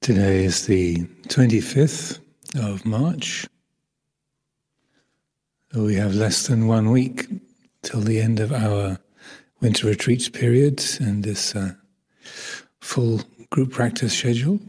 Today 0.00 0.44
is 0.44 0.66
the 0.66 0.98
25th 1.28 2.20
of 2.54 2.84
March. 2.86 3.46
We 5.74 5.96
have 5.96 6.14
less 6.14 6.46
than 6.46 6.66
one 6.66 6.90
week 6.90 7.26
till 7.82 8.00
the 8.00 8.20
end 8.20 8.40
of 8.40 8.52
our 8.52 8.98
winter 9.60 9.86
retreats 9.86 10.28
period 10.28 10.82
and 11.00 11.24
this 11.24 11.54
uh, 11.54 11.74
full 12.80 13.20
group 13.50 13.72
practice 13.72 14.16
schedule. 14.16 14.60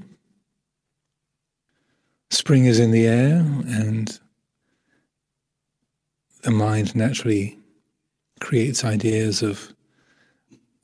Spring 2.29 2.65
is 2.65 2.79
in 2.79 2.91
the 2.91 3.07
air 3.07 3.37
and 3.37 4.19
the 6.43 6.51
mind 6.51 6.95
naturally 6.95 7.57
creates 8.39 8.83
ideas 8.83 9.41
of 9.41 9.73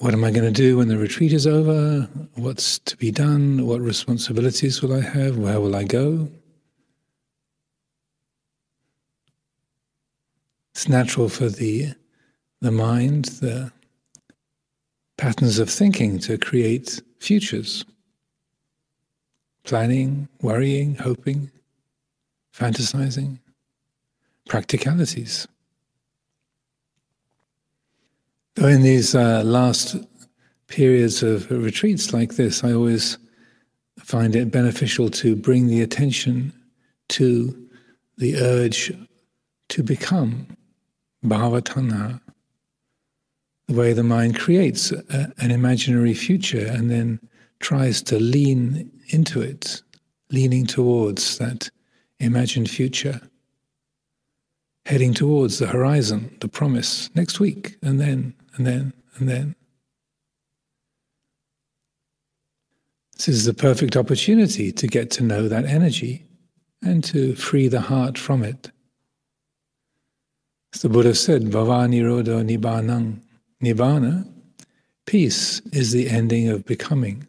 what 0.04 0.14
am 0.14 0.26
I 0.26 0.32
going 0.32 0.44
to 0.44 0.52
do 0.52 0.80
when 0.80 0.90
the 0.90 0.98
retreat 0.98 1.32
is 1.32 1.48
over? 1.48 2.02
What's 2.36 2.78
to 2.80 2.98
be 2.98 3.10
done? 3.10 3.66
What 3.66 3.80
responsibilities 3.80 4.82
will 4.82 4.94
I 4.94 5.00
have? 5.00 5.38
Where 5.38 5.62
will 5.62 5.78
I 5.78 5.86
go? 5.86 6.28
It's 10.74 10.90
natural 10.90 11.30
for 11.30 11.48
the, 11.48 11.94
the 12.60 12.72
mind, 12.72 13.26
the 13.40 13.72
patterns 15.18 15.58
of 15.58 15.70
thinking 15.70 16.20
to 16.20 16.38
create 16.38 17.02
futures. 17.20 17.86
Planning, 19.64 20.28
worrying, 20.42 20.96
hoping, 20.96 21.50
fantasizing, 22.54 23.40
practicalities. 24.50 25.48
Though 28.56 28.68
in 28.68 28.84
these 28.84 29.16
uh, 29.16 29.44
last 29.44 29.96
periods 30.68 31.24
of 31.24 31.50
retreats 31.50 32.14
like 32.14 32.36
this, 32.36 32.64
I 32.64 32.74
always 32.74 33.18
find 34.00 34.36
it 34.36 34.52
beneficial 34.52 35.10
to 35.10 35.36
bring 35.36 35.68
the 35.68 35.82
attention 35.82 36.54
to 37.10 37.70
the 38.18 38.38
urge 38.38 38.94
to 39.70 39.84
become 39.84 40.48
bhavatanha, 41.26 42.20
the 43.68 43.74
way 43.74 43.94
the 43.94 44.04
mind 44.04 44.38
creates 44.38 44.92
a, 44.92 45.32
an 45.40 45.52
imaginary 45.52 46.14
future 46.14 46.66
and 46.68 46.92
then 46.92 47.20
tries 47.60 48.02
to 48.04 48.20
lean 48.20 48.92
into 49.10 49.42
it, 49.42 49.82
leaning 50.30 50.66
towards 50.66 51.38
that 51.38 51.70
imagined 52.20 52.70
future 52.70 53.20
heading 54.86 55.14
towards 55.14 55.60
the 55.60 55.68
horizon, 55.68 56.36
the 56.42 56.48
promise, 56.48 57.10
next 57.16 57.40
week, 57.40 57.78
and 57.82 58.00
then, 58.00 58.34
and 58.56 58.66
then, 58.66 58.94
and 59.18 59.30
then. 59.30 59.56
This 63.16 63.28
is 63.28 63.46
the 63.46 63.54
perfect 63.54 63.96
opportunity 63.96 64.72
to 64.72 64.88
get 64.88 65.12
to 65.12 65.24
know 65.24 65.48
that 65.48 65.66
energy 65.66 66.26
and 66.82 67.04
to 67.06 67.36
free 67.36 67.68
the 67.68 67.82
heart 67.82 68.18
from 68.18 68.44
it. 68.44 68.72
As 70.74 70.82
the 70.82 70.90
Buddha 70.90 71.16
said, 71.16 71.44
Bhava 71.44 71.88
Nirodha 71.88 72.44
Nibbanang. 72.44 73.22
Nibbana, 73.64 74.30
peace, 75.06 75.62
is 75.72 75.94
the 75.94 76.10
ending 76.10 76.50
of 76.50 76.66
becoming. 76.66 77.28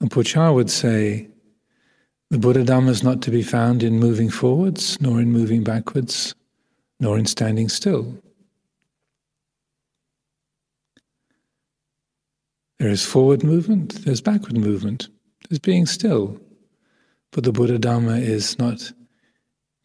And 0.00 0.10
Por 0.10 0.22
Chah 0.22 0.52
would 0.52 0.70
say, 0.70 1.28
the 2.30 2.38
Buddha 2.38 2.62
Dhamma 2.64 2.90
is 2.90 3.02
not 3.02 3.20
to 3.22 3.30
be 3.30 3.42
found 3.42 3.82
in 3.82 3.98
moving 3.98 4.30
forwards, 4.30 5.00
nor 5.00 5.20
in 5.20 5.32
moving 5.32 5.64
backwards, 5.64 6.34
nor 7.00 7.18
in 7.18 7.26
standing 7.26 7.68
still. 7.68 8.16
There 12.78 12.88
is 12.88 13.04
forward 13.04 13.42
movement, 13.42 14.04
there's 14.04 14.20
backward 14.20 14.56
movement, 14.56 15.08
there's 15.48 15.58
being 15.58 15.86
still. 15.86 16.40
But 17.32 17.44
the 17.44 17.52
Buddha 17.52 17.78
Dhamma 17.78 18.20
is 18.20 18.58
not 18.58 18.92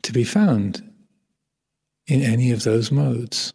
to 0.03 0.13
be 0.13 0.23
found 0.23 0.83
in 2.07 2.21
any 2.21 2.51
of 2.51 2.63
those 2.63 2.91
modes. 2.91 3.53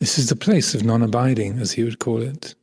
This 0.00 0.18
is 0.18 0.30
the 0.30 0.36
place 0.36 0.74
of 0.74 0.82
non 0.82 1.02
abiding, 1.02 1.58
as 1.58 1.72
he 1.72 1.84
would 1.84 1.98
call 1.98 2.22
it. 2.22 2.54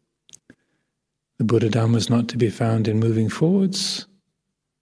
The 1.37 1.43
Buddha 1.43 1.69
Dhamma 1.69 1.97
is 1.97 2.09
not 2.09 2.27
to 2.29 2.37
be 2.37 2.49
found 2.49 2.87
in 2.87 2.99
moving 2.99 3.29
forwards, 3.29 4.07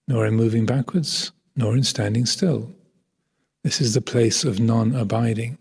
nor 0.08 0.26
in 0.26 0.34
moving 0.34 0.64
backwards, 0.64 1.32
nor 1.54 1.76
in 1.76 1.82
standing 1.82 2.24
still. 2.24 2.72
This 3.62 3.82
is 3.82 3.92
the 3.92 4.00
place 4.00 4.42
of 4.42 4.58
non 4.58 4.94
abiding. 4.94 5.58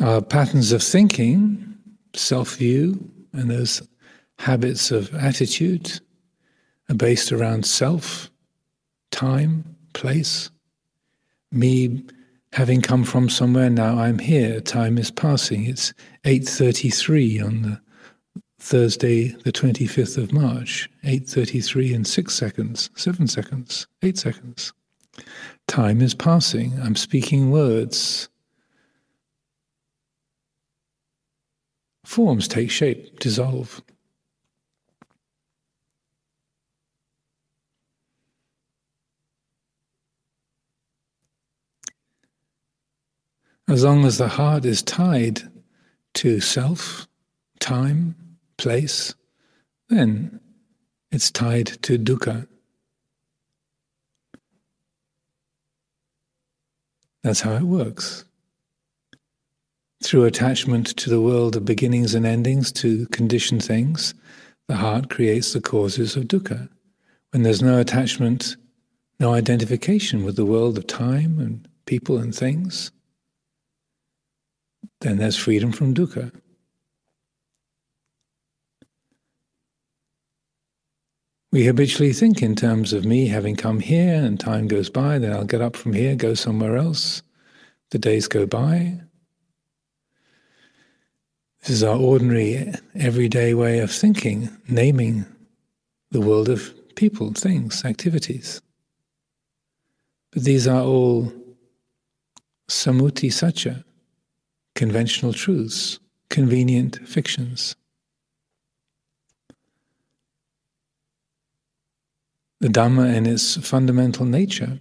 Our 0.00 0.22
patterns 0.22 0.72
of 0.72 0.82
thinking, 0.82 1.74
self 2.14 2.56
view, 2.56 3.10
and 3.34 3.50
those 3.50 3.82
habits 4.38 4.90
of 4.90 5.14
attitude 5.14 6.00
are 6.88 6.94
based 6.94 7.30
around 7.30 7.66
self, 7.66 8.30
time, 9.10 9.76
place, 9.92 10.50
me 11.50 12.04
having 12.52 12.82
come 12.82 13.04
from 13.04 13.28
somewhere 13.28 13.70
now 13.70 13.98
i'm 13.98 14.18
here. 14.18 14.60
Time 14.60 14.98
is 14.98 15.10
passing. 15.10 15.64
It's 15.64 15.92
8.33 16.24 17.44
on 17.44 17.62
the 17.62 17.80
thursday 18.58 19.28
the 19.28 19.52
25th 19.52 20.18
of 20.18 20.32
march. 20.32 20.90
8.33 21.04 21.94
and 21.94 22.06
6 22.06 22.34
seconds 22.34 22.90
7 22.94 23.26
seconds 23.26 23.86
8 24.02 24.18
seconds. 24.18 24.72
Time 25.66 26.00
is 26.00 26.14
passing. 26.14 26.78
I'm 26.80 26.96
speaking 26.96 27.50
words. 27.50 28.28
Forms 32.04 32.48
take 32.48 32.70
shape 32.70 33.20
dissolve 33.20 33.82
As 43.72 43.84
long 43.84 44.04
as 44.04 44.18
the 44.18 44.28
heart 44.28 44.66
is 44.66 44.82
tied 44.82 45.40
to 46.12 46.40
self, 46.40 47.08
time, 47.58 48.14
place, 48.58 49.14
then 49.88 50.40
it's 51.10 51.30
tied 51.30 51.68
to 51.84 51.98
dukkha. 51.98 52.46
That's 57.22 57.40
how 57.40 57.54
it 57.54 57.62
works. 57.62 58.26
Through 60.04 60.26
attachment 60.26 60.88
to 60.98 61.08
the 61.08 61.22
world 61.22 61.56
of 61.56 61.64
beginnings 61.64 62.14
and 62.14 62.26
endings, 62.26 62.72
to 62.72 63.06
conditioned 63.06 63.64
things, 63.64 64.12
the 64.68 64.76
heart 64.76 65.08
creates 65.08 65.54
the 65.54 65.62
causes 65.62 66.14
of 66.14 66.24
dukkha. 66.24 66.68
When 67.30 67.42
there's 67.42 67.62
no 67.62 67.80
attachment, 67.80 68.54
no 69.18 69.32
identification 69.32 70.26
with 70.26 70.36
the 70.36 70.44
world 70.44 70.76
of 70.76 70.86
time 70.86 71.38
and 71.38 71.66
people 71.86 72.18
and 72.18 72.34
things, 72.34 72.92
then 75.00 75.18
there's 75.18 75.36
freedom 75.36 75.72
from 75.72 75.94
dukkha. 75.94 76.32
We 81.52 81.66
habitually 81.66 82.14
think 82.14 82.42
in 82.42 82.56
terms 82.56 82.94
of 82.94 83.04
me 83.04 83.26
having 83.26 83.56
come 83.56 83.80
here 83.80 84.14
and 84.14 84.40
time 84.40 84.68
goes 84.68 84.88
by, 84.88 85.18
then 85.18 85.32
I'll 85.32 85.44
get 85.44 85.60
up 85.60 85.76
from 85.76 85.92
here, 85.92 86.16
go 86.16 86.32
somewhere 86.32 86.78
else. 86.78 87.22
The 87.90 87.98
days 87.98 88.26
go 88.26 88.46
by. 88.46 89.00
This 91.60 91.70
is 91.70 91.84
our 91.84 91.96
ordinary, 91.96 92.72
everyday 92.94 93.52
way 93.52 93.80
of 93.80 93.92
thinking, 93.92 94.48
naming 94.66 95.26
the 96.10 96.22
world 96.22 96.48
of 96.48 96.72
people, 96.96 97.32
things, 97.34 97.84
activities. 97.84 98.62
But 100.32 100.44
these 100.44 100.66
are 100.66 100.82
all 100.82 101.30
sammuti 102.68 103.30
sacca, 103.30 103.84
conventional 104.74 105.32
truths, 105.32 105.98
convenient 106.28 107.06
fictions. 107.06 107.76
The 112.60 112.68
Dhamma 112.68 113.14
in 113.14 113.26
its 113.26 113.56
fundamental 113.56 114.24
nature, 114.24 114.80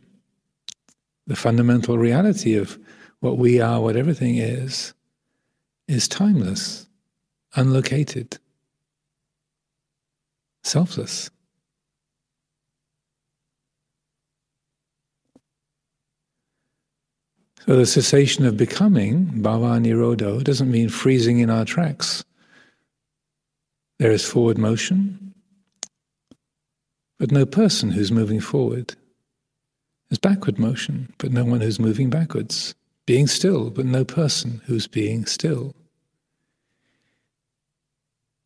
the 1.28 1.36
fundamental 1.36 1.98
reality 1.98 2.56
of 2.56 2.78
what 3.20 3.38
we 3.38 3.60
are, 3.60 3.82
what 3.82 3.96
everything 3.96 4.38
is, 4.38 4.94
is 5.88 6.08
timeless, 6.08 6.88
unlocated, 7.56 8.38
selfless. 10.64 11.30
So 17.66 17.76
the 17.76 17.86
cessation 17.86 18.46
of 18.46 18.58
becoming, 18.58 19.28
bhava 19.44 19.80
nirodho, 19.80 20.44
doesn't 20.44 20.72
mean 20.72 20.90
freezing 20.90 21.40
in 21.40 21.52
our 21.52 21.64
tracks. 21.64 22.24
There 24.00 24.12
is 24.12 24.26
forward 24.26 24.58
motion, 24.58 25.36
but 27.20 27.32
no 27.32 27.46
person 27.46 27.92
who's 27.92 28.12
moving 28.12 28.40
forward. 28.40 28.96
There's 30.10 30.18
backward 30.18 30.58
motion, 30.58 31.14
but 31.20 31.32
no 31.32 31.46
one 31.46 31.62
who's 31.62 31.80
moving 31.80 32.10
backwards. 32.10 32.74
Being 33.06 33.28
still, 33.28 33.70
but 33.70 33.86
no 33.86 34.04
person 34.04 34.62
who's 34.66 34.88
being 34.88 35.28
still. 35.28 35.76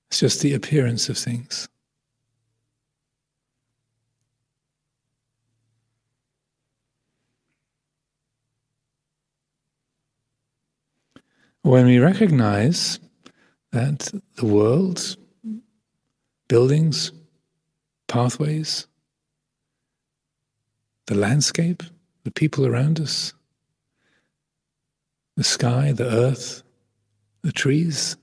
It's 0.10 0.20
just 0.20 0.42
the 0.42 0.54
appearance 0.54 1.08
of 1.08 1.18
things. 1.18 1.70
When 11.66 11.88
we 11.88 11.98
recognize 11.98 13.00
that 13.72 14.14
the 14.36 14.46
world, 14.46 15.18
buildings, 16.48 17.12
pathways, 18.08 18.86
the 21.08 21.16
landscape, 21.16 21.82
the 22.24 22.30
people 22.30 22.68
around 22.68 23.00
us, 23.00 23.34
the 25.38 25.44
sky, 25.44 25.92
the 25.92 26.06
earth, 26.06 26.62
the 27.42 27.52
trees, 27.52 28.16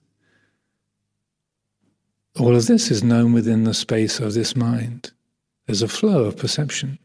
all 2.39 2.55
of 2.55 2.69
this 2.69 2.93
is 2.93 3.03
known 3.03 3.33
within 3.33 3.65
the 3.65 3.75
space 3.75 4.21
of 4.21 4.35
this 4.35 4.55
mind. 4.55 5.11
There's 5.67 5.83
a 5.83 5.89
flow 5.89 6.27
of 6.27 6.37
perception. 6.37 7.01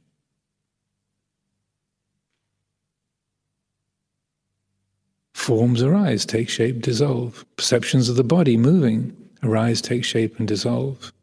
Forms 5.48 5.82
arise, 5.82 6.26
take 6.26 6.50
shape, 6.50 6.82
dissolve. 6.82 7.46
Perceptions 7.56 8.10
of 8.10 8.18
the 8.18 8.24
body 8.26 8.58
moving 8.58 9.16
arise, 9.44 9.82
take 9.82 10.04
shape, 10.04 10.38
and 10.40 10.46
dissolve. 10.46 11.14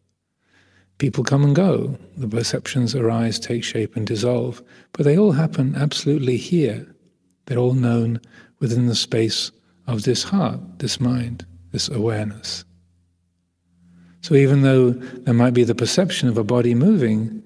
People 0.96 1.24
come 1.24 1.44
and 1.44 1.54
go. 1.54 1.98
The 2.16 2.26
perceptions 2.26 2.94
arise, 2.94 3.38
take 3.38 3.62
shape, 3.62 3.96
and 3.96 4.06
dissolve. 4.06 4.62
But 4.92 5.04
they 5.04 5.18
all 5.18 5.32
happen 5.32 5.74
absolutely 5.76 6.38
here. 6.38 6.86
They're 7.44 7.58
all 7.58 7.74
known 7.74 8.18
within 8.60 8.86
the 8.86 8.94
space 8.94 9.52
of 9.86 10.04
this 10.04 10.22
heart, 10.22 10.78
this 10.78 10.98
mind, 10.98 11.44
this 11.72 11.90
awareness. 11.90 12.64
So 14.22 14.36
even 14.36 14.62
though 14.62 14.92
there 14.92 15.34
might 15.34 15.52
be 15.52 15.64
the 15.64 15.74
perception 15.74 16.30
of 16.30 16.38
a 16.38 16.44
body 16.44 16.74
moving, 16.74 17.42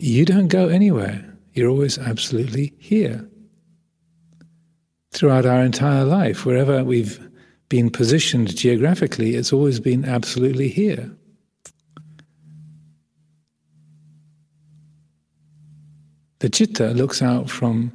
you 0.00 0.24
don't 0.24 0.48
go 0.48 0.66
anywhere. 0.66 1.24
You're 1.54 1.70
always 1.70 1.98
absolutely 1.98 2.74
here 2.78 3.30
throughout 5.10 5.46
our 5.46 5.62
entire 5.62 6.04
life. 6.04 6.46
Wherever 6.46 6.84
we've 6.84 7.20
been 7.68 7.90
positioned 7.90 8.54
geographically, 8.56 9.34
it's 9.34 9.52
always 9.52 9.80
been 9.80 10.04
absolutely 10.04 10.68
here. 10.68 11.10
The 16.40 16.48
citta 16.48 16.94
looks 16.94 17.20
out 17.20 17.50
from 17.50 17.92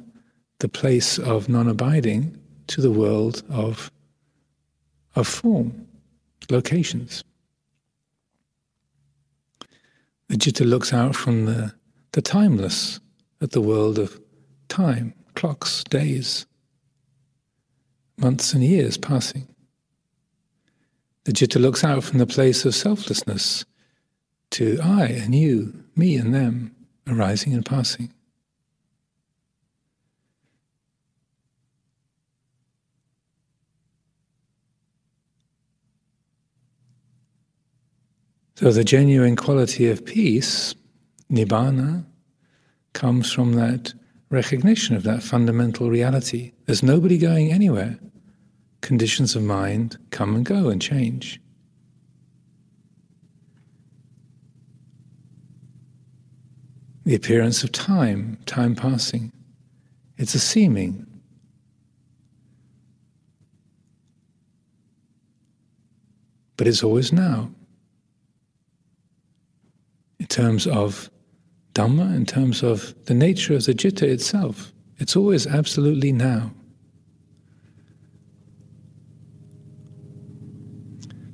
the 0.60 0.68
place 0.68 1.18
of 1.18 1.48
non 1.48 1.68
abiding 1.68 2.38
to 2.68 2.80
the 2.80 2.90
world 2.90 3.42
of, 3.50 3.90
of 5.14 5.26
form, 5.26 5.86
locations. 6.50 7.24
The 10.28 10.38
citta 10.40 10.64
looks 10.64 10.92
out 10.92 11.14
from 11.14 11.46
the, 11.46 11.74
the 12.12 12.22
timeless 12.22 13.00
at 13.40 13.50
the 13.50 13.60
world 13.60 13.98
of 13.98 14.20
time, 14.68 15.12
clocks, 15.34 15.84
days, 15.84 16.46
months 18.16 18.52
and 18.52 18.64
years 18.64 18.96
passing. 18.96 19.48
The 21.24 21.32
citta 21.32 21.58
looks 21.58 21.82
out 21.82 22.04
from 22.04 22.18
the 22.18 22.26
place 22.26 22.64
of 22.64 22.74
selflessness 22.74 23.64
to 24.50 24.78
I 24.82 25.06
and 25.06 25.34
you, 25.34 25.84
me 25.96 26.16
and 26.16 26.34
them, 26.34 26.74
arising 27.06 27.52
and 27.52 27.66
passing. 27.66 28.12
So 38.54 38.70
the 38.72 38.84
genuine 38.84 39.36
quality 39.36 39.90
of 39.90 40.06
peace, 40.06 40.74
nibbana, 41.30 42.06
comes 42.94 43.30
from 43.30 43.52
that 43.52 43.92
recognition 44.30 44.96
of 44.96 45.02
that 45.04 45.22
fundamental 45.22 45.90
reality. 45.90 46.52
There's 46.66 46.82
nobody 46.82 47.18
going 47.18 47.52
anywhere. 47.52 47.98
Conditions 48.80 49.36
of 49.36 49.42
mind 49.42 49.98
come 50.10 50.34
and 50.34 50.44
go 50.44 50.68
and 50.68 50.80
change. 50.80 51.40
The 57.04 57.14
appearance 57.14 57.62
of 57.62 57.70
time, 57.70 58.38
time 58.46 58.74
passing, 58.74 59.32
it's 60.18 60.34
a 60.34 60.40
seeming. 60.40 61.06
But 66.56 66.66
it's 66.66 66.82
always 66.82 67.12
now. 67.12 67.50
In 70.18 70.26
terms 70.26 70.66
of 70.66 71.10
Dhamma, 71.76 72.16
in 72.16 72.24
terms 72.24 72.62
of 72.62 72.94
the 73.04 73.12
nature 73.12 73.54
of 73.54 73.66
the 73.66 73.74
citta 73.74 74.10
itself. 74.10 74.72
It's 74.98 75.14
always 75.14 75.46
absolutely 75.46 76.10
now. 76.10 76.50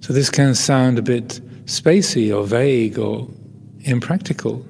So 0.00 0.12
this 0.12 0.30
can 0.30 0.56
sound 0.56 0.98
a 0.98 1.02
bit 1.02 1.40
spacey 1.66 2.36
or 2.36 2.44
vague 2.44 2.98
or 2.98 3.28
impractical. 3.82 4.66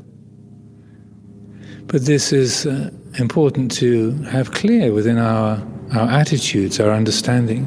But 1.87 2.05
this 2.05 2.35
is 2.35 2.67
uh, 2.67 2.91
important 3.19 3.73
to 3.73 4.13
have 4.25 4.53
clear 4.53 4.93
within 4.93 5.17
our, 5.17 5.67
our 5.95 6.11
attitudes, 6.11 6.81
our 6.81 6.91
understanding. 6.91 7.65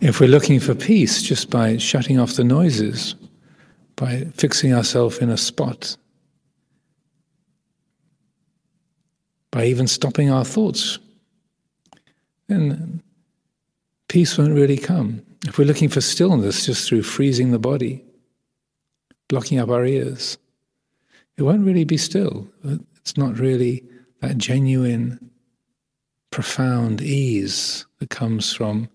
If 0.00 0.18
we're 0.18 0.28
looking 0.28 0.58
for 0.58 0.74
peace 0.74 1.22
just 1.22 1.50
by 1.50 1.76
shutting 1.76 2.18
off 2.18 2.34
the 2.34 2.44
noises, 2.44 3.14
by 3.96 4.26
fixing 4.34 4.74
ourselves 4.74 5.18
in 5.18 5.30
a 5.30 5.36
spot, 5.36 5.96
by 9.50 9.64
even 9.64 9.86
stopping 9.86 10.30
our 10.30 10.44
thoughts, 10.44 10.98
then 12.48 13.02
peace 14.08 14.36
won't 14.36 14.54
really 14.54 14.76
come. 14.76 15.22
If 15.46 15.58
we're 15.58 15.64
looking 15.64 15.88
for 15.88 16.00
stillness 16.00 16.66
just 16.66 16.86
through 16.86 17.02
freezing 17.02 17.50
the 17.52 17.58
body, 17.58 18.04
blocking 19.28 19.58
up 19.58 19.70
our 19.70 19.84
ears, 19.86 20.36
it 21.36 21.42
won't 21.42 21.66
really 21.66 21.84
be 21.84 21.96
still. 21.96 22.46
It's 22.96 23.16
not 23.16 23.38
really 23.38 23.82
that 24.20 24.38
genuine, 24.38 25.30
profound 26.30 27.00
ease 27.00 27.86
that 27.98 28.10
comes 28.10 28.52
from 28.52 28.90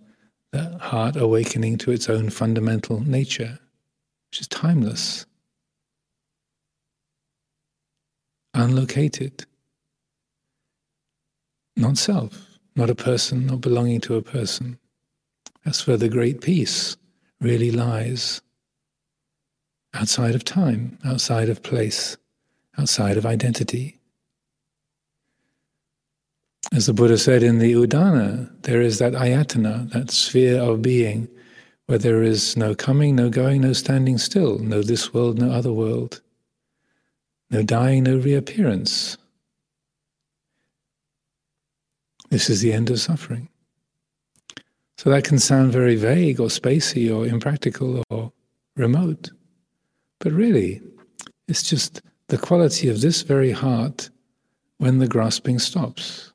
the 0.51 0.77
heart 0.77 1.15
awakening 1.15 1.77
to 1.79 1.91
its 1.91 2.09
own 2.09 2.29
fundamental 2.29 2.99
nature 2.99 3.57
which 4.31 4.39
is 4.39 4.47
timeless, 4.47 5.25
unlocated, 8.53 9.45
not 11.75 11.97
self, 11.97 12.47
not 12.77 12.89
a 12.89 12.95
person, 12.95 13.45
not 13.45 13.59
belonging 13.59 13.99
to 13.99 14.15
a 14.15 14.21
person. 14.21 14.79
That's 15.65 15.85
where 15.85 15.97
the 15.97 16.07
great 16.07 16.39
peace 16.39 16.95
really 17.41 17.71
lies 17.71 18.41
outside 19.93 20.33
of 20.33 20.45
time, 20.45 20.97
outside 21.03 21.49
of 21.49 21.61
place, 21.61 22.15
outside 22.77 23.17
of 23.17 23.25
identity. 23.25 23.99
As 26.71 26.85
the 26.85 26.93
Buddha 26.93 27.17
said 27.17 27.43
in 27.43 27.59
the 27.59 27.73
Udana, 27.73 28.49
there 28.61 28.81
is 28.81 28.97
that 28.99 29.11
ayatana, 29.11 29.91
that 29.91 30.09
sphere 30.09 30.61
of 30.61 30.81
being 30.81 31.27
where 31.91 31.97
there 31.97 32.23
is 32.23 32.55
no 32.55 32.73
coming, 32.73 33.17
no 33.17 33.29
going, 33.29 33.59
no 33.59 33.73
standing 33.73 34.17
still, 34.17 34.57
no 34.59 34.81
this 34.81 35.13
world, 35.13 35.37
no 35.37 35.51
other 35.51 35.73
world, 35.73 36.21
no 37.49 37.61
dying, 37.63 38.03
no 38.03 38.15
reappearance. 38.15 39.17
This 42.29 42.49
is 42.49 42.61
the 42.61 42.71
end 42.71 42.89
of 42.89 43.01
suffering. 43.01 43.49
So 44.99 45.09
that 45.09 45.25
can 45.25 45.37
sound 45.37 45.73
very 45.73 45.97
vague 45.97 46.39
or 46.39 46.47
spacey 46.47 47.13
or 47.13 47.27
impractical 47.27 48.01
or 48.09 48.31
remote. 48.77 49.31
But 50.21 50.31
really, 50.31 50.79
it's 51.49 51.61
just 51.61 52.01
the 52.29 52.37
quality 52.37 52.87
of 52.87 53.01
this 53.01 53.21
very 53.21 53.51
heart 53.51 54.09
when 54.77 54.99
the 54.99 55.09
grasping 55.09 55.59
stops. 55.59 56.31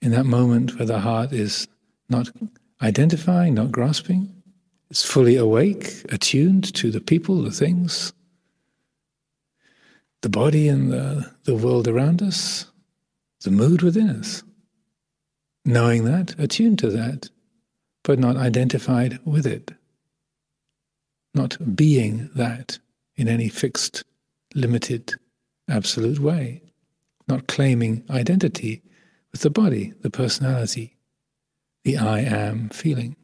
In 0.00 0.10
that 0.12 0.24
moment 0.24 0.78
where 0.78 0.86
the 0.86 1.00
heart 1.00 1.34
is 1.34 1.68
not 2.08 2.30
identifying, 2.82 3.54
not 3.54 3.72
grasping. 3.72 4.34
It's 4.90 5.04
fully 5.04 5.36
awake, 5.36 6.04
attuned 6.12 6.74
to 6.74 6.90
the 6.90 7.00
people, 7.00 7.42
the 7.42 7.50
things, 7.50 8.12
the 10.22 10.30
body 10.30 10.68
and 10.68 10.92
the, 10.92 11.30
the 11.44 11.56
world 11.56 11.88
around 11.88 12.22
us, 12.22 12.66
the 13.42 13.50
mood 13.52 13.82
within 13.82 14.10
us. 14.10 14.42
Knowing 15.64 16.04
that, 16.04 16.38
attuned 16.38 16.78
to 16.80 16.90
that, 16.90 17.30
but 18.04 18.18
not 18.18 18.36
identified 18.36 19.20
with 19.24 19.46
it. 19.46 19.72
not 21.34 21.76
being 21.76 22.30
that 22.36 22.78
in 23.16 23.28
any 23.28 23.48
fixed, 23.48 24.04
limited, 24.54 25.14
absolute 25.68 26.20
way, 26.20 26.62
not 27.28 27.48
claiming 27.48 28.04
identity 28.10 28.82
with 29.32 29.42
the 29.42 29.50
body, 29.50 29.94
the 30.02 30.10
personality, 30.10 30.97
the 31.88 31.96
I 31.96 32.20
am 32.20 32.68
feeling. 32.68 33.16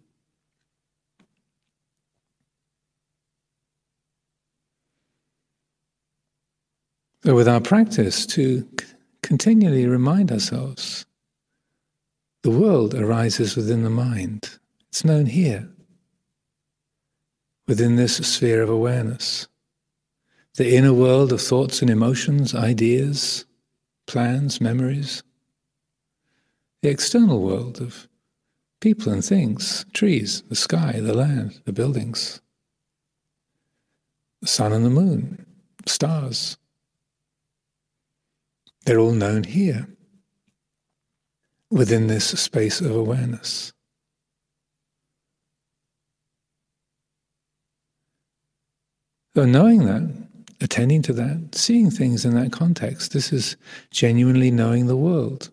So, 7.23 7.35
with 7.35 7.47
our 7.47 7.61
practice, 7.61 8.25
to 8.26 8.66
continually 9.23 9.87
remind 9.87 10.33
ourselves 10.33 11.04
the 12.42 12.50
world 12.50 12.94
arises 12.94 13.54
within 13.54 13.85
the 13.85 13.90
mind. 13.90 14.59
It's 14.88 15.04
known 15.04 15.26
here, 15.26 15.68
within 17.68 17.97
this 17.97 18.16
sphere 18.16 18.62
of 18.62 18.71
awareness. 18.71 19.47
The 20.54 20.75
inner 20.75 20.94
world 20.94 21.35
of 21.35 21.42
thoughts 21.42 21.83
and 21.83 21.90
emotions, 21.90 22.54
ideas, 22.54 23.44
plans, 24.06 24.59
memories. 24.59 25.23
The 26.80 26.88
external 26.88 27.42
world 27.42 27.83
of 27.83 28.09
people 28.85 29.11
and 29.11 29.25
things, 29.25 29.87
trees, 29.95 30.43
the 30.50 30.55
sky, 30.55 31.00
the 31.00 31.14
land, 31.14 31.59
the 31.64 31.73
buildings, 31.73 32.43
the 34.43 34.47
sun 34.47 34.75
and 34.75 34.85
the 34.85 34.91
moon, 34.91 35.47
stars. 35.87 36.59
They're 38.85 38.99
all 38.99 39.12
known 39.12 39.45
here, 39.45 39.88
within 41.71 42.09
this 42.09 42.26
space 42.38 42.83
of 42.83 42.95
awareness. 42.95 43.73
So, 49.35 49.47
knowing 49.47 49.87
that, 49.87 50.14
attending 50.61 51.00
to 51.05 51.14
that, 51.14 51.55
seeing 51.55 51.91
things 51.91 52.26
in 52.26 52.35
that 52.35 52.53
context, 52.53 53.14
this 53.14 53.33
is 53.33 53.57
genuinely 53.91 54.50
knowing 54.50 54.88
the 54.88 55.03
world. 55.09 55.49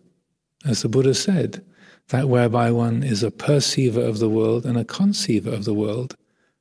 As 0.64 0.82
the 0.82 0.88
Buddha 0.88 1.14
said, 1.14 1.64
that 2.08 2.28
whereby 2.28 2.70
one 2.70 3.02
is 3.02 3.22
a 3.22 3.30
perceiver 3.30 4.02
of 4.02 4.18
the 4.18 4.28
world 4.28 4.66
and 4.66 4.76
a 4.76 4.84
conceiver 4.84 5.50
of 5.50 5.64
the 5.64 5.74
world, 5.74 6.16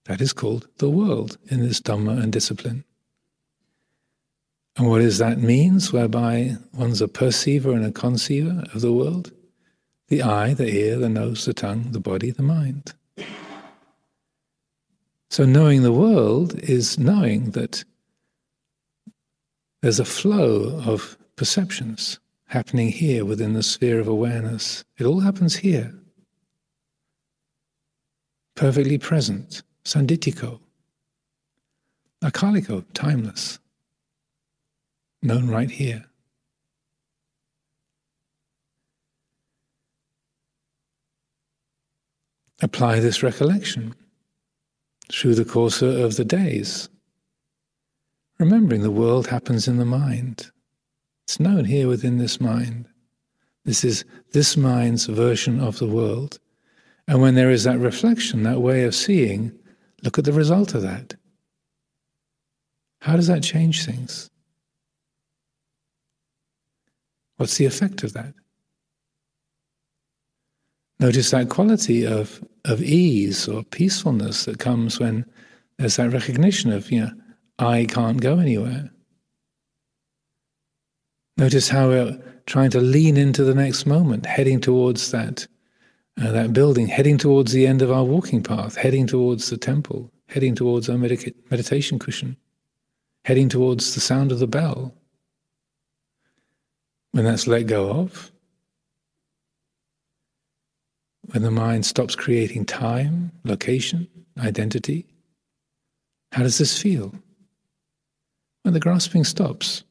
that 0.06 0.22
is 0.22 0.34
called 0.34 0.68
the 0.78 0.90
world 0.90 1.38
in 1.50 1.62
this 1.62 1.80
Dhamma 1.80 2.22
and 2.22 2.32
discipline. 2.32 2.84
And 4.78 4.88
what 4.88 5.02
is 5.02 5.18
that 5.18 5.40
means, 5.40 5.92
whereby 5.92 6.56
one's 6.74 7.02
a 7.02 7.08
perceiver 7.08 7.74
and 7.74 7.86
a 7.86 7.92
conceiver 7.92 8.64
of 8.74 8.82
the 8.82 8.94
world? 8.94 9.32
The 10.08 10.24
eye, 10.24 10.54
the 10.54 10.74
ear, 10.74 10.98
the 10.98 11.10
nose, 11.10 11.46
the 11.46 11.54
tongue, 11.54 11.92
the 11.92 12.00
body, 12.00 12.32
the 12.32 12.44
mind. 12.44 12.94
So 15.30 15.46
knowing 15.46 15.84
the 15.84 15.94
world 15.94 16.60
is 16.60 16.98
knowing 16.98 17.52
that 17.52 17.84
there's 19.82 20.00
a 20.00 20.06
flow 20.06 20.82
of 20.86 21.18
perceptions 21.36 22.20
happening 22.52 22.90
here 22.90 23.24
within 23.24 23.54
the 23.54 23.64
sphere 23.64 23.98
of 23.98 24.10
awareness. 24.10 24.84
It 24.98 25.06
all 25.06 25.22
happens 25.22 25.56
here. 25.56 25.94
Perfectly 28.56 28.98
present, 28.98 29.64
sanditthiko, 29.86 30.60
akaliko, 32.22 32.84
timeless 32.94 33.58
known 35.24 35.48
right 35.48 35.72
here. 35.72 36.04
Apply 42.62 43.00
this 43.00 43.24
recollection 43.24 43.96
through 45.10 45.36
the 45.36 45.46
course 45.46 45.82
of 45.82 46.18
the 46.18 46.26
days, 46.26 46.90
remembering 48.40 48.82
the 48.82 48.92
world 48.92 49.28
happens 49.28 49.70
in 49.70 49.78
the 49.78 49.86
mind. 49.86 50.52
It's 51.32 51.40
known 51.40 51.64
here 51.64 51.88
within 51.88 52.18
this 52.18 52.42
mind. 52.42 52.90
This 53.64 53.86
is 53.86 54.04
this 54.34 54.58
mind's 54.58 55.06
version 55.06 55.62
of 55.62 55.80
the 55.80 55.88
world. 55.88 56.40
And 57.08 57.22
when 57.22 57.36
there 57.36 57.50
is 57.50 57.64
that 57.64 57.80
reflection, 57.80 58.44
that 58.44 58.60
way 58.60 58.84
of 58.84 58.94
seeing, 58.94 59.58
look 60.04 60.20
at 60.20 60.26
the 60.26 60.34
result 60.34 60.76
of 60.76 60.82
that. 60.82 61.14
How 63.00 63.16
does 63.16 63.28
that 63.28 63.44
change 63.44 63.86
things? 63.86 64.30
What's 67.38 67.56
the 67.56 67.66
effect 67.66 68.04
of 68.04 68.12
that? 68.12 68.34
Notice 71.00 71.32
that 71.32 71.48
quality 71.48 72.06
of, 72.06 72.44
of 72.66 72.82
ease 72.82 73.48
or 73.48 73.64
peacefulness 73.64 74.44
that 74.44 74.60
comes 74.60 75.00
when 75.00 75.24
there's 75.78 75.96
that 75.96 76.12
recognition 76.12 76.74
of, 76.74 76.92
you 76.92 77.06
know, 77.06 77.12
I 77.58 77.86
can't 77.86 78.20
go 78.20 78.38
anywhere. 78.38 78.92
Notice 81.38 81.70
how 81.70 81.90
we're 81.90 82.20
trying 82.46 82.70
to 82.72 82.82
lean 82.82 83.18
into 83.18 83.44
the 83.44 83.56
next 83.56 83.86
moment, 83.86 84.26
heading 84.26 84.60
towards 84.60 85.12
that, 85.12 85.48
uh, 86.22 86.32
that 86.32 86.54
building, 86.54 86.88
heading 86.88 87.18
towards 87.18 87.52
the 87.52 87.66
end 87.66 87.82
of 87.82 87.92
our 87.92 88.04
walking 88.04 88.44
path, 88.44 88.76
heading 88.76 89.08
towards 89.08 89.50
the 89.50 89.58
temple, 89.58 90.12
heading 90.28 90.56
towards 90.56 90.90
our 90.90 90.98
medica- 90.98 91.34
meditation 91.50 92.00
cushion, 92.00 92.38
heading 93.26 93.50
towards 93.50 93.94
the 93.94 94.02
sound 94.02 94.32
of 94.32 94.40
the 94.40 94.48
bell. 94.48 94.94
When 97.12 97.26
that's 97.26 97.48
let 97.48 97.68
go 97.68 97.90
of, 97.90 98.32
when 101.32 101.44
the 101.44 101.52
mind 101.52 101.86
stops 101.86 102.16
creating 102.16 102.66
time, 102.66 103.32
location, 103.44 104.08
identity, 104.40 105.06
how 106.32 106.44
does 106.44 106.58
this 106.58 106.82
feel? 106.82 107.14
When 108.64 108.74
the 108.74 108.80
grasping 108.80 109.24
stops, 109.24 109.84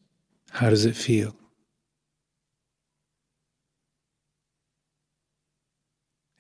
how 0.51 0.71
does 0.71 0.85
it 0.85 0.97
feel? 0.97 1.35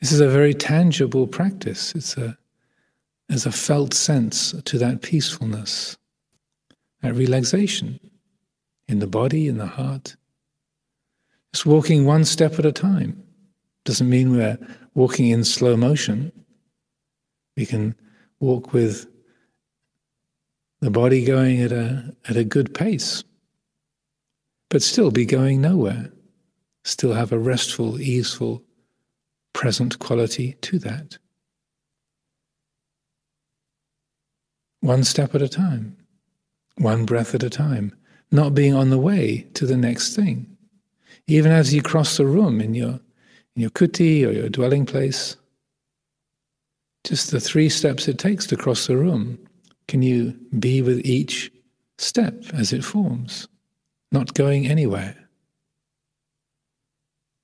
This 0.01 0.13
is 0.13 0.21
a 0.21 0.29
very 0.29 0.55
tangible 0.55 1.27
practice. 1.27 1.95
It's 1.95 2.17
a, 2.17 2.37
there's 3.29 3.47
a 3.47 3.53
felt 3.53 3.95
sense 3.95 4.55
to 4.65 4.79
that 4.79 5.03
peacefulness, 5.03 5.99
that 7.03 7.15
relaxation 7.15 8.01
in 8.89 8.99
the 8.99 9.07
body, 9.07 9.47
in 9.47 9.59
the 9.59 9.67
heart. 9.67 10.17
Just 11.53 11.67
walking 11.67 12.07
one 12.07 12.25
step 12.25 12.59
at 12.59 12.67
a 12.67 12.73
time. 12.73 13.23
Doesn't 13.85 14.09
mean 14.09 14.33
we're 14.33 14.59
walking 14.95 15.29
in 15.29 15.45
slow 15.45 15.77
motion. 15.77 16.33
We 17.57 17.67
can 17.67 17.95
walk 18.41 18.73
with 18.73 19.07
the 20.81 20.91
body 20.91 21.25
going 21.25 21.61
at 21.61 21.73
a, 21.73 22.17
at 22.29 22.37
a 22.37 22.45
good 22.45 22.75
pace, 22.75 23.23
but 24.71 24.83
still 24.83 25.11
be 25.11 25.27
going 25.27 25.61
nowhere. 25.61 26.11
Still 26.85 27.13
have 27.13 27.33
a 27.33 27.39
restful, 27.39 28.01
easeful, 28.01 28.63
present 29.53 29.99
quality 29.99 30.55
to 30.63 30.79
that. 30.79 31.19
One 34.81 35.05
step 35.05 35.35
at 35.35 35.43
a 35.43 35.49
time, 35.49 35.97
one 36.79 37.05
breath 37.05 37.35
at 37.35 37.43
a 37.43 37.51
time, 37.51 37.95
not 38.33 38.55
being 38.55 38.73
on 38.73 38.89
the 38.89 38.99
way 38.99 39.47
to 39.55 39.67
the 39.67 39.77
next 39.77 40.17
thing. 40.17 40.47
Even 41.27 41.53
as 41.53 41.75
you 41.75 41.83
cross 41.83 42.17
the 42.17 42.25
room 42.25 42.61
in 42.61 42.75
your, 42.75 43.01
in 43.57 43.63
your 43.63 43.71
kuti 43.71 44.27
or 44.27 44.31
your 44.31 44.49
dwelling 44.49 44.87
place, 44.87 45.37
just 47.05 47.31
the 47.31 47.41
three 47.41 47.69
steps 47.69 48.09
it 48.09 48.19
takes 48.19 48.47
to 48.47 48.57
cross 48.57 48.87
the 48.87 48.97
room, 48.97 49.39
can 49.89 50.01
you 50.01 50.39
be 50.59 50.81
with 50.81 51.05
each 51.05 51.53
step 51.99 52.43
as 52.55 52.73
it 52.73 52.85
forms, 52.85 53.49
not 54.13 54.35
going 54.35 54.67
anywhere? 54.67 55.17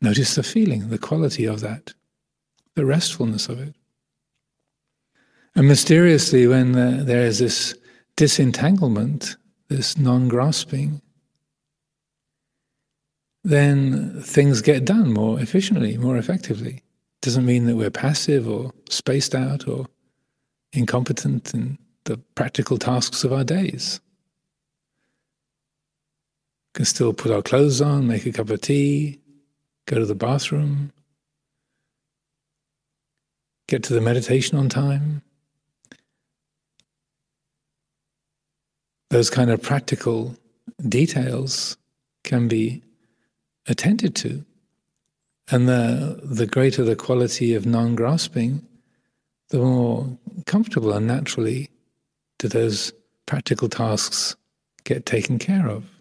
Notice 0.00 0.34
the 0.34 0.42
feeling, 0.42 0.88
the 0.88 0.98
quality 0.98 1.46
of 1.46 1.60
that, 1.60 1.94
the 2.74 2.84
restfulness 2.84 3.48
of 3.48 3.60
it. 3.60 3.74
And 5.54 5.66
mysteriously, 5.66 6.46
when 6.46 6.72
there 6.72 7.24
is 7.24 7.38
this 7.38 7.74
disentanglement, 8.16 9.36
this 9.68 9.96
non 9.96 10.28
grasping, 10.28 11.00
then 13.42 14.20
things 14.22 14.60
get 14.60 14.84
done 14.84 15.12
more 15.12 15.40
efficiently, 15.40 15.96
more 15.96 16.18
effectively. 16.18 16.82
Doesn't 17.22 17.46
mean 17.46 17.66
that 17.66 17.76
we're 17.76 17.90
passive 17.90 18.48
or 18.48 18.72
spaced 18.90 19.34
out 19.34 19.66
or 19.66 19.86
incompetent 20.72 21.54
in 21.54 21.78
the 22.04 22.18
practical 22.34 22.76
tasks 22.76 23.24
of 23.24 23.32
our 23.32 23.44
days. 23.44 24.00
Can 26.76 26.84
still 26.84 27.14
put 27.14 27.32
our 27.32 27.40
clothes 27.40 27.80
on, 27.80 28.06
make 28.06 28.26
a 28.26 28.32
cup 28.32 28.50
of 28.50 28.60
tea, 28.60 29.18
go 29.86 29.98
to 29.98 30.04
the 30.04 30.14
bathroom, 30.14 30.92
get 33.66 33.82
to 33.84 33.94
the 33.94 34.00
meditation 34.02 34.58
on 34.58 34.68
time. 34.68 35.22
Those 39.08 39.30
kind 39.30 39.50
of 39.50 39.62
practical 39.62 40.36
details 40.86 41.78
can 42.24 42.46
be 42.46 42.82
attended 43.66 44.14
to. 44.16 44.44
And 45.50 45.66
the, 45.66 46.20
the 46.22 46.46
greater 46.46 46.84
the 46.84 46.94
quality 46.94 47.54
of 47.54 47.64
non 47.64 47.94
grasping, 47.94 48.66
the 49.48 49.60
more 49.60 50.18
comfortable 50.44 50.92
and 50.92 51.06
naturally 51.06 51.70
do 52.38 52.48
those 52.48 52.92
practical 53.24 53.70
tasks 53.70 54.36
get 54.84 55.06
taken 55.06 55.38
care 55.38 55.68
of? 55.68 55.95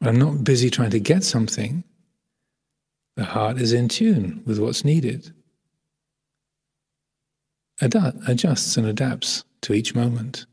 I'm 0.00 0.16
not 0.16 0.44
busy 0.44 0.70
trying 0.70 0.90
to 0.90 1.00
get 1.00 1.24
something, 1.24 1.84
the 3.16 3.24
heart 3.24 3.58
is 3.58 3.72
in 3.72 3.88
tune 3.88 4.42
with 4.44 4.58
what's 4.58 4.84
needed, 4.84 5.32
adjusts 7.80 8.76
and 8.76 8.86
adapts 8.86 9.44
to 9.62 9.72
each 9.72 9.94
moment, 9.94 10.46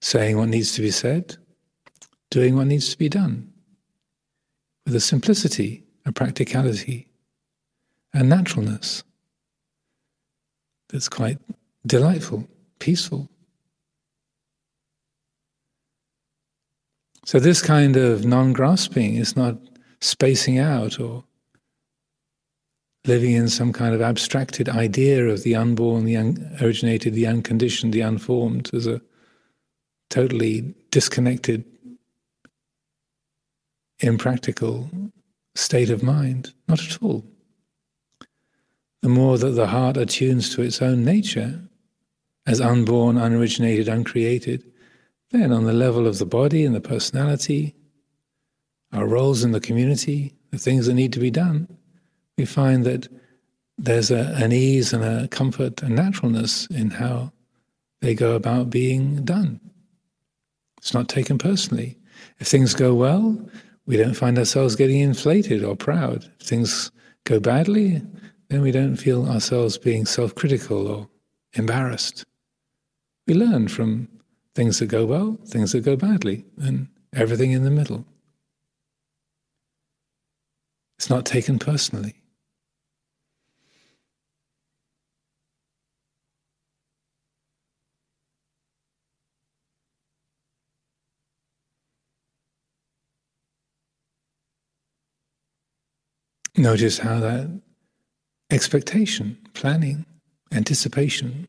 saying 0.00 0.36
what 0.36 0.48
needs 0.48 0.72
to 0.74 0.82
be 0.82 0.90
said, 0.90 1.36
doing 2.30 2.54
what 2.54 2.66
needs 2.66 2.90
to 2.90 2.98
be 2.98 3.08
done, 3.08 3.50
with 4.84 4.94
a 4.94 5.00
simplicity, 5.00 5.84
a 6.04 6.12
practicality, 6.12 7.08
a 8.12 8.22
naturalness 8.22 9.02
that's 10.88 11.08
quite 11.08 11.38
delightful, 11.86 12.48
peaceful. 12.78 13.28
So, 17.24 17.38
this 17.38 17.60
kind 17.60 17.96
of 17.96 18.24
non 18.24 18.52
grasping 18.52 19.16
is 19.16 19.36
not 19.36 19.56
spacing 20.00 20.58
out 20.58 21.00
or 21.00 21.24
living 23.04 23.32
in 23.32 23.48
some 23.48 23.72
kind 23.72 23.94
of 23.94 24.02
abstracted 24.02 24.68
idea 24.68 25.26
of 25.26 25.42
the 25.42 25.56
unborn, 25.56 26.04
the 26.04 26.16
originated, 26.60 27.14
the 27.14 27.26
unconditioned, 27.26 27.92
the 27.92 28.02
unformed 28.02 28.70
as 28.72 28.86
a 28.86 29.00
totally 30.10 30.74
disconnected, 30.90 31.64
impractical 34.00 34.90
state 35.54 35.90
of 35.90 36.02
mind. 36.02 36.52
Not 36.68 36.80
at 36.80 37.02
all. 37.02 37.24
The 39.02 39.08
more 39.08 39.38
that 39.38 39.50
the 39.50 39.68
heart 39.68 39.96
attunes 39.96 40.54
to 40.54 40.62
its 40.62 40.82
own 40.82 41.04
nature 41.04 41.62
as 42.46 42.60
unborn, 42.60 43.16
unoriginated, 43.16 43.88
uncreated, 43.88 44.64
then 45.30 45.52
on 45.52 45.64
the 45.64 45.72
level 45.72 46.06
of 46.06 46.18
the 46.18 46.26
body 46.26 46.64
and 46.64 46.74
the 46.74 46.80
personality, 46.80 47.74
our 48.92 49.06
roles 49.06 49.44
in 49.44 49.52
the 49.52 49.60
community, 49.60 50.34
the 50.50 50.58
things 50.58 50.86
that 50.86 50.94
need 50.94 51.12
to 51.12 51.20
be 51.20 51.30
done, 51.30 51.68
we 52.36 52.44
find 52.44 52.84
that 52.84 53.08
there's 53.76 54.10
a, 54.10 54.34
an 54.36 54.52
ease 54.52 54.92
and 54.92 55.04
a 55.04 55.28
comfort 55.28 55.82
and 55.82 55.94
naturalness 55.94 56.66
in 56.66 56.90
how 56.90 57.32
they 58.00 58.14
go 58.14 58.34
about 58.34 58.70
being 58.70 59.24
done. 59.24 59.60
It's 60.78 60.94
not 60.94 61.08
taken 61.08 61.38
personally. 61.38 61.98
If 62.38 62.48
things 62.48 62.74
go 62.74 62.94
well, 62.94 63.38
we 63.86 63.96
don't 63.96 64.14
find 64.14 64.38
ourselves 64.38 64.76
getting 64.76 65.00
inflated 65.00 65.64
or 65.64 65.76
proud. 65.76 66.30
If 66.40 66.46
things 66.46 66.90
go 67.24 67.40
badly, 67.40 68.02
then 68.48 68.62
we 68.62 68.70
don't 68.70 68.96
feel 68.96 69.28
ourselves 69.28 69.76
being 69.78 70.06
self 70.06 70.34
critical 70.34 70.86
or 70.86 71.08
embarrassed. 71.54 72.24
We 73.26 73.34
learn 73.34 73.68
from 73.68 74.08
things 74.58 74.80
that 74.80 74.86
go 74.86 75.06
well, 75.06 75.38
things 75.46 75.70
that 75.70 75.82
go 75.82 75.94
badly, 75.94 76.44
and 76.60 76.88
everything 77.12 77.52
in 77.52 77.62
the 77.62 77.70
middle. 77.70 78.04
It's 80.98 81.08
not 81.08 81.24
taken 81.24 81.60
personally. 81.60 82.16
Notice 96.56 96.98
how 96.98 97.20
that 97.20 97.48
expectation, 98.50 99.38
planning, 99.54 100.04
anticipation, 100.50 101.46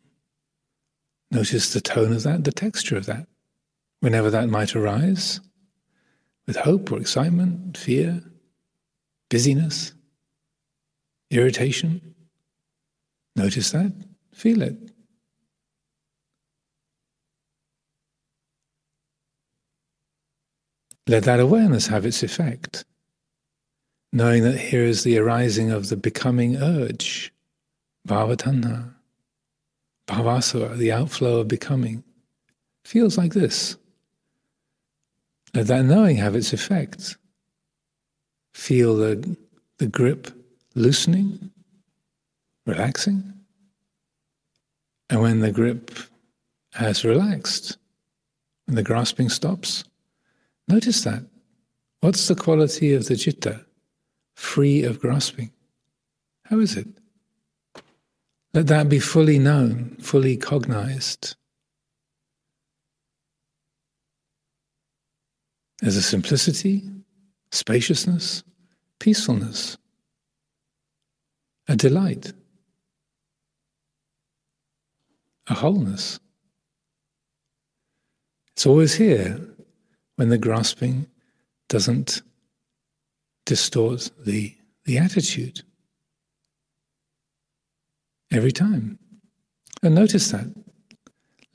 notice 1.31 1.73
the 1.73 1.81
tone 1.81 2.13
of 2.13 2.23
that, 2.23 2.43
the 2.43 2.51
texture 2.51 2.97
of 2.97 3.05
that, 3.05 3.27
whenever 3.99 4.29
that 4.29 4.49
might 4.49 4.75
arise, 4.75 5.39
with 6.47 6.55
hope 6.55 6.91
or 6.91 6.99
excitement, 6.99 7.77
fear, 7.77 8.21
busyness, 9.29 9.93
irritation. 11.29 12.15
Notice 13.35 13.71
that, 13.71 13.93
feel 14.33 14.61
it. 14.61 14.75
Let 21.07 21.23
that 21.23 21.39
awareness 21.39 21.87
have 21.87 22.05
its 22.05 22.23
effect 22.23 22.85
knowing 24.11 24.43
that 24.43 24.57
here 24.57 24.83
is 24.83 25.03
the 25.03 25.17
arising 25.17 25.71
of 25.71 25.89
the 25.89 25.97
becoming 25.97 26.57
urge, 26.57 27.33
bhavatanha, 28.07 28.93
bhavasava, 30.09 30.77
the 30.77 30.91
outflow 30.91 31.39
of 31.39 31.47
becoming, 31.47 32.03
feels 32.83 33.17
like 33.17 33.33
this. 33.33 33.77
Let 35.53 35.67
that 35.67 35.85
knowing 35.85 36.17
have 36.17 36.35
its 36.35 36.53
effect. 36.53 37.17
Feel 38.53 38.97
the, 38.97 39.37
the 39.77 39.87
grip 39.87 40.31
loosening, 40.75 41.51
relaxing. 42.65 43.33
And 45.09 45.21
when 45.21 45.39
the 45.39 45.51
grip 45.51 45.91
has 46.73 47.03
relaxed, 47.03 47.77
and 48.67 48.77
the 48.77 48.83
grasping 48.83 49.29
stops, 49.29 49.83
notice 50.67 51.03
that. 51.03 51.23
What's 52.01 52.27
the 52.27 52.35
quality 52.35 52.93
of 52.93 53.05
the 53.05 53.15
citta? 53.15 53.65
free 54.39 54.83
of 54.83 55.01
grasping. 55.01 55.51
How 56.45 56.59
is 56.59 56.77
it? 56.77 56.87
Let 58.53 58.67
that 58.67 58.89
be 58.89 58.99
fully 58.99 59.37
known, 59.37 59.97
fully 60.01 60.35
cognized. 60.35 61.35
As 65.81 65.95
a 65.95 66.01
simplicity, 66.01 66.83
spaciousness, 67.51 68.43
peacefulness, 68.99 69.77
a 71.67 71.75
delight, 71.75 72.33
a 75.47 75.53
wholeness. 75.53 76.19
It's 78.53 78.65
always 78.65 78.95
here 78.95 79.39
when 80.15 80.29
the 80.29 80.37
grasping 80.37 81.07
doesn't 81.69 82.23
distort 83.45 84.11
the, 84.25 84.55
the 84.85 84.97
attitude. 84.97 85.61
Every 88.31 88.51
time. 88.51 88.99
And 89.81 89.95
notice 89.95 90.31
that. 90.31 90.53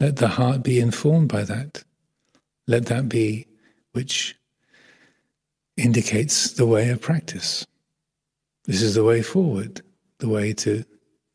Let 0.00 0.16
the 0.16 0.28
heart 0.28 0.62
be 0.62 0.80
informed 0.80 1.28
by 1.28 1.44
that. 1.44 1.84
Let 2.66 2.87
that 2.87 3.08
be 3.08 3.46
which 3.92 4.37
indicates 5.76 6.52
the 6.52 6.66
way 6.66 6.90
of 6.90 7.00
practice. 7.00 7.66
This 8.64 8.82
is 8.82 8.94
the 8.94 9.04
way 9.04 9.22
forward, 9.22 9.82
the 10.18 10.28
way 10.28 10.52
to 10.54 10.84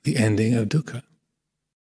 the 0.04 0.18
ending 0.18 0.56
of 0.56 0.68
dukkha. 0.68 1.04